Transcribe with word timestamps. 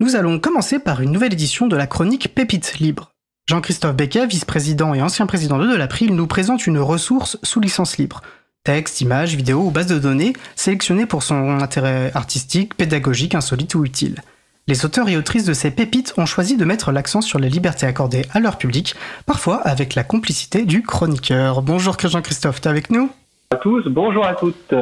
Nous 0.00 0.16
allons 0.16 0.40
commencer 0.40 0.80
par 0.80 1.02
une 1.02 1.12
nouvelle 1.12 1.32
édition 1.32 1.68
de 1.68 1.76
la 1.76 1.86
chronique 1.86 2.34
Pépite 2.34 2.78
Libre. 2.80 3.12
Jean-Christophe 3.48 3.94
Becquet, 3.94 4.26
vice-président 4.26 4.92
et 4.92 5.00
ancien 5.00 5.26
président 5.26 5.56
de 5.56 5.76
l'April, 5.76 6.16
nous 6.16 6.26
présente 6.26 6.66
une 6.66 6.80
ressource 6.80 7.38
sous 7.44 7.60
licence 7.60 7.96
libre. 7.96 8.20
Texte, 8.64 9.02
images, 9.02 9.36
vidéos 9.36 9.60
ou 9.60 9.70
bases 9.70 9.86
de 9.86 10.00
données 10.00 10.32
sélectionnées 10.56 11.06
pour 11.06 11.22
son 11.22 11.60
intérêt 11.60 12.10
artistique, 12.14 12.74
pédagogique, 12.74 13.36
insolite 13.36 13.76
ou 13.76 13.84
utile. 13.84 14.20
Les 14.66 14.84
auteurs 14.84 15.08
et 15.08 15.16
autrices 15.16 15.44
de 15.44 15.52
ces 15.52 15.70
pépites 15.70 16.14
ont 16.16 16.26
choisi 16.26 16.56
de 16.56 16.64
mettre 16.64 16.90
l'accent 16.90 17.20
sur 17.20 17.38
les 17.38 17.50
libertés 17.50 17.86
accordées 17.86 18.26
à 18.32 18.40
leur 18.40 18.58
public, 18.58 18.96
parfois 19.26 19.58
avec 19.58 19.94
la 19.94 20.02
complicité 20.02 20.64
du 20.64 20.82
chroniqueur. 20.82 21.62
Bonjour 21.62 21.96
Jean-Christophe, 22.00 22.62
t'es 22.62 22.68
avec 22.68 22.90
nous? 22.90 23.10
À 23.52 23.56
tous, 23.56 23.86
bonjour 23.86 24.26
à 24.26 24.34
toutes. 24.34 24.74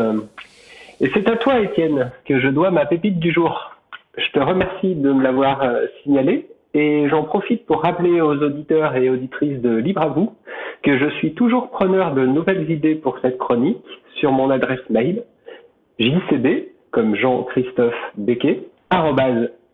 Et 1.00 1.10
c'est 1.12 1.28
à 1.28 1.36
toi 1.36 1.60
Étienne 1.60 2.12
que 2.24 2.40
je 2.40 2.48
dois 2.48 2.70
ma 2.70 2.86
pépite 2.86 3.18
du 3.18 3.30
jour. 3.32 3.71
Je 4.16 4.30
te 4.32 4.40
remercie 4.40 4.94
de 4.94 5.10
me 5.10 5.22
l'avoir 5.22 5.62
euh, 5.62 5.86
signalé 6.02 6.46
et 6.74 7.08
j'en 7.08 7.24
profite 7.24 7.64
pour 7.64 7.82
rappeler 7.82 8.20
aux 8.20 8.36
auditeurs 8.42 8.94
et 8.96 9.08
auditrices 9.08 9.60
de 9.60 9.76
Libre 9.76 10.02
à 10.02 10.08
vous 10.08 10.32
que 10.82 10.98
je 10.98 11.08
suis 11.16 11.32
toujours 11.34 11.70
preneur 11.70 12.14
de 12.14 12.26
nouvelles 12.26 12.70
idées 12.70 12.94
pour 12.94 13.18
cette 13.20 13.38
chronique 13.38 13.82
sur 14.16 14.32
mon 14.32 14.50
adresse 14.50 14.88
mail 14.90 15.22
jcb 15.98 16.68
comme 16.90 17.16
Jean-Christophe 17.16 17.94
Becquet 18.16 18.64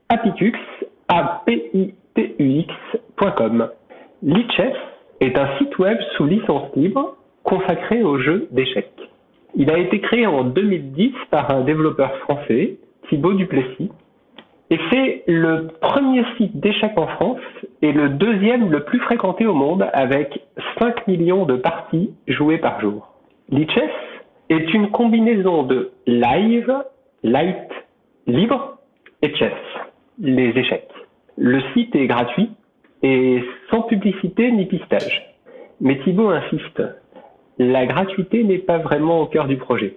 apitux, 0.09 0.55
a 1.09 1.43
p 1.45 1.71
i 1.75 1.95
t 2.15 2.35
u 2.39 2.61
x.com. 2.61 3.69
Lichess 4.23 4.77
est 5.21 5.37
un 5.37 5.59
site 5.59 5.79
web 5.79 5.99
sous 6.17 6.27
licence 6.27 6.75
libre 6.77 7.17
consacré 7.43 8.03
aux 8.03 8.19
jeux 8.19 8.49
d'échecs. 8.53 8.93
Il 9.57 9.71
a 9.71 9.79
été 9.79 10.01
créé 10.01 10.27
en 10.27 10.45
2010 10.45 11.13
par 11.31 11.51
un 11.51 11.63
développeur 11.63 12.17
français, 12.19 12.77
Thibaut 13.09 13.33
Duplessis, 13.33 13.91
et 14.71 14.79
c'est 14.91 15.23
le 15.27 15.69
premier 15.81 16.25
site 16.37 16.61
d'échecs 16.61 16.99
en 16.99 17.07
France 17.07 17.41
et 17.81 17.93
le 17.93 18.11
deuxième 18.11 18.71
le 18.71 18.85
plus 18.85 19.01
fréquenté 19.01 19.47
au 19.47 19.55
monde 19.55 19.89
avec 19.93 20.41
5 20.79 21.07
millions 21.07 21.47
de 21.47 21.57
parties 21.57 22.11
jouées 22.27 22.59
par 22.59 22.81
jour. 22.81 23.15
Lichess 23.51 23.91
est 24.51 24.75
une 24.75 24.91
combinaison 24.91 25.63
de 25.63 25.93
live, 26.07 26.75
light, 27.23 27.71
libre 28.27 28.79
et 29.23 29.35
chess 29.35 29.53
les 30.21 30.51
échecs. 30.51 30.89
Le 31.37 31.61
site 31.73 31.95
est 31.95 32.07
gratuit 32.07 32.51
et 33.03 33.43
sans 33.71 33.83
publicité 33.83 34.51
ni 34.51 34.67
pistage. 34.67 35.35
Mais 35.81 35.99
Thibault 36.01 36.31
insiste, 36.31 36.83
la 37.59 37.87
gratuité 37.87 38.43
n'est 38.45 38.59
pas 38.59 38.79
vraiment 38.79 39.21
au 39.23 39.27
cœur 39.27 39.47
du 39.47 39.57
projet. 39.57 39.97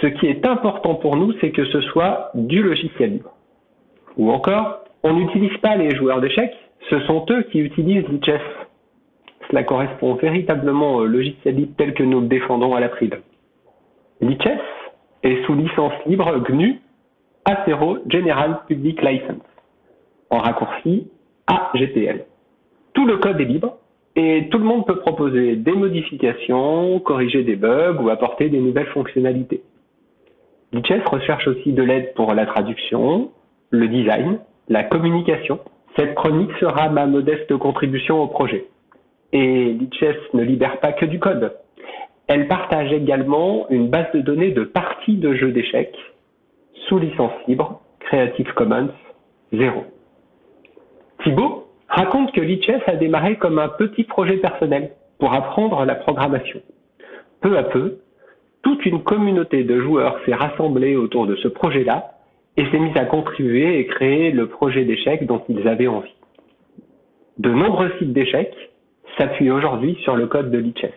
Ce 0.00 0.06
qui 0.08 0.26
est 0.26 0.44
important 0.46 0.96
pour 0.96 1.16
nous, 1.16 1.32
c'est 1.40 1.50
que 1.50 1.64
ce 1.64 1.80
soit 1.82 2.30
du 2.34 2.62
logiciel 2.62 3.12
libre. 3.12 3.32
Ou 4.16 4.30
encore, 4.30 4.84
on 5.02 5.14
n'utilise 5.14 5.56
pas 5.58 5.76
les 5.76 5.94
joueurs 5.96 6.20
d'échecs, 6.20 6.54
ce 6.90 7.00
sont 7.00 7.24
eux 7.30 7.42
qui 7.50 7.60
utilisent 7.60 8.08
l'e-chess. 8.08 8.40
Cela 9.48 9.64
correspond 9.64 10.14
véritablement 10.14 10.96
au 10.96 11.06
logiciel 11.06 11.56
libre 11.56 11.74
tel 11.76 11.94
que 11.94 12.02
nous 12.02 12.20
le 12.20 12.26
défendons 12.26 12.74
à 12.74 12.80
l'April. 12.80 13.20
L'e-chess 14.20 14.60
est 15.22 15.44
sous 15.44 15.54
licence 15.54 15.92
libre 16.06 16.38
GNU 16.40 16.80
Acero 17.44 17.98
General 18.08 18.60
Public 18.68 19.02
License 19.02 19.42
en 20.30 20.38
raccourci 20.38 21.08
AGPL. 21.46 22.24
Tout 22.94 23.06
le 23.06 23.18
code 23.18 23.40
est 23.40 23.44
libre 23.44 23.78
et 24.14 24.48
tout 24.50 24.58
le 24.58 24.64
monde 24.64 24.86
peut 24.86 24.98
proposer 24.98 25.56
des 25.56 25.72
modifications, 25.72 27.00
corriger 27.00 27.42
des 27.42 27.56
bugs 27.56 27.98
ou 28.00 28.10
apporter 28.10 28.48
des 28.48 28.60
nouvelles 28.60 28.86
fonctionnalités. 28.88 29.62
Lichess 30.72 31.02
recherche 31.06 31.46
aussi 31.48 31.72
de 31.72 31.82
l'aide 31.82 32.14
pour 32.14 32.32
la 32.34 32.46
traduction, 32.46 33.30
le 33.72 33.88
design, 33.88 34.38
la 34.68 34.84
communication. 34.84 35.58
Cette 35.96 36.14
chronique 36.14 36.52
sera 36.60 36.88
ma 36.88 37.06
modeste 37.06 37.56
contribution 37.56 38.22
au 38.22 38.28
projet. 38.28 38.66
Et 39.32 39.72
Lichess 39.72 40.16
ne 40.34 40.42
libère 40.42 40.78
pas 40.78 40.92
que 40.92 41.06
du 41.06 41.18
code. 41.18 41.56
Elle 42.28 42.48
partage 42.48 42.92
également 42.92 43.66
une 43.70 43.88
base 43.88 44.12
de 44.14 44.20
données 44.20 44.52
de 44.52 44.64
parties 44.64 45.16
de 45.16 45.34
jeux 45.34 45.50
d'échecs 45.52 45.96
sous 46.86 46.98
licence 46.98 47.32
libre 47.48 47.80
Creative 48.00 48.52
Commons 48.54 48.90
0. 49.52 49.84
Thibault 51.22 51.68
raconte 51.88 52.32
que 52.32 52.40
Lichess 52.40 52.82
a 52.86 52.96
démarré 52.96 53.36
comme 53.36 53.58
un 53.58 53.68
petit 53.68 54.04
projet 54.04 54.36
personnel 54.36 54.92
pour 55.18 55.32
apprendre 55.32 55.84
la 55.84 55.94
programmation. 55.94 56.60
Peu 57.40 57.56
à 57.56 57.62
peu, 57.64 57.98
toute 58.62 58.84
une 58.86 59.02
communauté 59.02 59.64
de 59.64 59.80
joueurs 59.80 60.18
s'est 60.24 60.34
rassemblée 60.34 60.96
autour 60.96 61.26
de 61.26 61.36
ce 61.36 61.48
projet-là 61.48 62.12
et 62.56 62.66
s'est 62.66 62.78
mise 62.78 62.96
à 62.96 63.04
contribuer 63.04 63.78
et 63.78 63.86
créer 63.86 64.30
le 64.30 64.48
projet 64.48 64.84
d'échecs 64.84 65.26
dont 65.26 65.42
ils 65.48 65.66
avaient 65.66 65.86
envie. 65.86 66.14
De 67.38 67.50
nombreux 67.50 67.90
sites 67.98 68.12
d'échecs 68.12 68.54
s'appuient 69.18 69.50
aujourd'hui 69.50 69.96
sur 70.02 70.16
le 70.16 70.26
code 70.26 70.50
de 70.50 70.58
Lichess. 70.58 70.92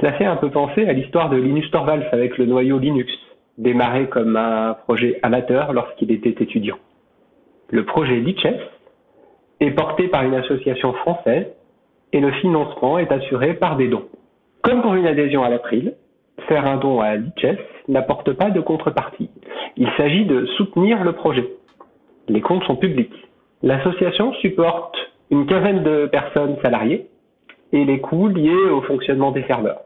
Cela 0.00 0.12
fait 0.14 0.24
un 0.24 0.36
peu 0.36 0.50
penser 0.50 0.86
à 0.88 0.92
l'histoire 0.92 1.30
de 1.30 1.36
Linus 1.36 1.70
Torvalds 1.70 2.08
avec 2.12 2.36
le 2.38 2.46
noyau 2.46 2.78
Linux, 2.78 3.12
démarré 3.58 4.08
comme 4.08 4.36
un 4.36 4.74
projet 4.84 5.20
amateur 5.22 5.72
lorsqu'il 5.72 6.10
était 6.10 6.42
étudiant. 6.42 6.78
Le 7.70 7.84
projet 7.84 8.16
Lichess 8.16 8.60
est 9.60 9.70
porté 9.70 10.08
par 10.08 10.24
une 10.24 10.34
association 10.34 10.92
française 10.94 11.46
et 12.12 12.20
le 12.20 12.32
financement 12.32 12.98
est 12.98 13.10
assuré 13.12 13.54
par 13.54 13.76
des 13.76 13.88
dons. 13.88 14.08
Comme 14.62 14.82
pour 14.82 14.94
une 14.94 15.06
adhésion 15.06 15.44
à 15.44 15.48
l'April, 15.48 15.94
faire 16.48 16.66
un 16.66 16.76
don 16.76 17.00
à 17.00 17.16
Lichess 17.16 17.58
n'apporte 17.88 18.32
pas 18.32 18.50
de 18.50 18.60
contrepartie. 18.60 19.30
Il 19.76 19.90
s'agit 19.96 20.24
de 20.24 20.46
soutenir 20.56 21.02
le 21.02 21.12
projet. 21.12 21.48
Les 22.28 22.40
comptes 22.40 22.64
sont 22.64 22.76
publics. 22.76 23.14
L'association 23.62 24.32
supporte 24.34 24.96
une 25.30 25.46
quinzaine 25.46 25.82
de 25.82 26.06
personnes 26.06 26.56
salariées 26.62 27.08
et 27.72 27.84
les 27.84 28.00
coûts 28.00 28.28
liés 28.28 28.70
au 28.70 28.82
fonctionnement 28.82 29.32
des 29.32 29.42
serveurs. 29.44 29.80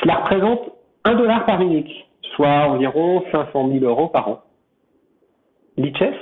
Cela 0.00 0.16
représente 0.16 0.70
un 1.04 1.14
dollar 1.14 1.44
par 1.46 1.58
minute, 1.58 1.90
soit 2.34 2.68
environ 2.68 3.24
500 3.32 3.70
000 3.72 3.84
euros 3.84 4.08
par 4.08 4.28
an. 4.28 4.40
Lichess 5.76 6.14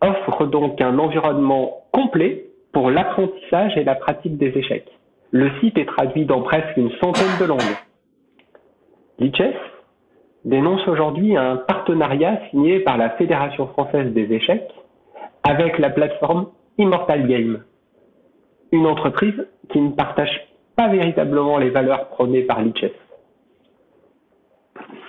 offre 0.00 0.46
donc 0.46 0.80
un 0.80 0.98
environnement 0.98 1.84
complet 1.92 2.46
pour 2.72 2.90
l'apprentissage 2.90 3.76
et 3.76 3.84
la 3.84 3.94
pratique 3.94 4.36
des 4.36 4.56
échecs. 4.56 4.88
Le 5.30 5.50
site 5.60 5.76
est 5.78 5.86
traduit 5.86 6.26
dans 6.26 6.42
presque 6.42 6.76
une 6.76 6.90
centaine 7.02 7.38
de 7.40 7.44
langues. 7.46 7.60
Lichess 9.18 9.56
dénonce 10.44 10.86
aujourd'hui 10.88 11.36
un 11.36 11.56
partenariat 11.56 12.40
signé 12.50 12.80
par 12.80 12.96
la 12.98 13.10
Fédération 13.10 13.66
française 13.68 14.12
des 14.12 14.32
échecs 14.32 14.70
avec 15.42 15.78
la 15.78 15.90
plateforme 15.90 16.46
Immortal 16.78 17.26
Game, 17.26 17.62
une 18.72 18.86
entreprise 18.86 19.46
qui 19.70 19.80
ne 19.80 19.90
partage 19.90 20.48
pas 20.76 20.88
véritablement 20.88 21.58
les 21.58 21.70
valeurs 21.70 22.08
prônées 22.08 22.42
par 22.42 22.62
Lichess. 22.62 22.92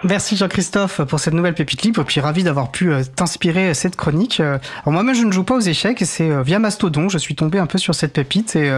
Merci 0.08 0.38
Jean-Christophe 0.38 1.02
pour 1.02 1.20
cette 1.20 1.34
nouvelle 1.34 1.56
pépite 1.56 1.82
libre, 1.82 2.04
puis 2.04 2.20
ravi 2.20 2.44
d'avoir 2.44 2.70
pu 2.70 2.94
euh, 2.94 3.02
t'inspirer 3.04 3.74
cette 3.74 3.96
chronique. 3.96 4.40
Euh, 4.40 4.60
alors 4.84 4.94
moi-même 4.94 5.16
je 5.16 5.24
ne 5.24 5.32
joue 5.32 5.44
pas 5.44 5.56
aux 5.56 5.62
échecs 5.62 6.00
et 6.00 6.06
c'est 6.06 6.30
euh, 6.30 6.44
via 6.44 6.60
Mastodon, 6.60 7.10
je 7.10 7.18
suis 7.18 7.34
tombé 7.34 7.58
un 7.58 7.66
peu 7.66 7.80
sur 7.80 7.96
cette 7.96 8.14
pépite 8.14 8.56
et, 8.56 8.72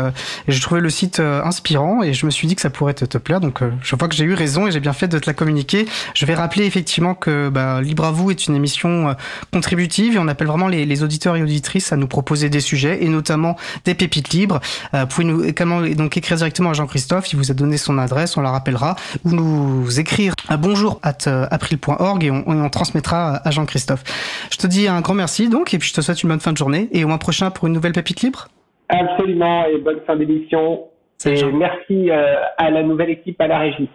j'ai 0.48 0.60
trouvé 0.62 0.80
le 0.80 0.90
site 0.90 1.20
inspirant 1.20 2.02
et 2.02 2.14
je 2.14 2.26
me 2.26 2.32
suis 2.32 2.48
dit 2.48 2.56
que 2.56 2.62
ça 2.62 2.70
pourrait 2.70 2.94
te, 2.94 3.18
plaire. 3.18 3.42
Donc 3.42 3.60
je 3.82 3.96
vois 3.98 4.08
que 4.08 4.16
j'ai 4.16 4.24
eu 4.24 4.36
raison 4.36 4.68
et 4.68 4.72
j'ai 4.72 4.80
bien 4.80 4.94
fait 4.94 5.10
de 5.10 5.20
te 5.20 5.26
la 5.26 5.34
communiquer. 5.34 5.86
Je 6.14 6.26
vais 6.26 6.34
rappeler 6.34 6.66
effectivement 6.66 7.14
que 7.14 7.50
bah, 7.50 7.82
Libre 7.82 8.06
à 8.06 8.12
vous 8.12 8.32
est 8.32 8.48
une 8.48 8.56
émission 8.56 9.14
contributive 9.52 10.16
et 10.16 10.20
on 10.20 10.30
appelle 10.30 10.48
vraiment 10.48 10.70
les, 10.70 11.04
auditeurs 11.04 11.36
et 11.36 11.44
auditrices 11.44 11.92
à 11.92 11.98
nous 11.98 12.08
proposer 12.08 12.50
des 12.50 12.62
sujets 12.62 13.04
et 13.04 13.09
notamment 13.09 13.58
des 13.84 13.96
pépites 13.96 14.30
libres. 14.30 14.62
vous 14.94 15.08
pouvez 15.08 15.26
nous 15.26 15.44
également 15.44 15.82
donc 15.82 16.16
écrire 16.16 16.38
directement 16.38 16.70
à 16.70 16.74
Jean-Christophe, 16.74 17.34
il 17.34 17.36
vous 17.36 17.52
a 17.52 17.54
donné 17.54 17.76
son 17.76 17.98
adresse, 17.98 18.38
on 18.38 18.42
la 18.42 18.52
rappellera, 18.52 18.96
ou 19.26 19.32
nous 19.32 20.00
écrire 20.00 20.34
à 20.48 20.56
bonjour 20.56 21.00
à 21.04 21.14
euh, 21.16 21.16
april.org 21.25 22.23
et 22.23 22.29
on, 22.29 22.69
transmettra 22.69 23.41
à 23.44 23.51
Jean-Christophe. 23.51 24.03
Je 24.51 24.57
te 24.57 24.67
dis 24.67 24.88
un 24.88 25.01
grand 25.01 25.16
merci 25.16 25.50
donc 25.50 25.73
et 25.73 25.79
puis 25.79 25.89
je 25.89 25.94
te 25.94 26.01
souhaite 26.01 26.22
une 26.22 26.29
bonne 26.29 26.39
fin 26.39 26.51
de 26.51 26.57
journée 26.57 26.89
et 26.91 27.03
au 27.03 27.08
mois 27.08 27.17
prochain 27.17 27.49
pour 27.49 27.67
une 27.67 27.73
nouvelle 27.73 27.93
pépite 27.93 28.22
libre. 28.22 28.47
Absolument 28.90 29.66
et 29.66 29.78
bonne 29.79 30.02
fin 30.05 30.16
d'émission. 30.16 30.81
Et 31.25 31.43
merci 31.46 32.11
euh, 32.11 32.35
à 32.58 32.69
la 32.69 32.84
nouvelle 32.84 33.09
équipe 33.09 33.41
à 33.41 33.47
la 33.47 33.59
régie. 33.59 33.90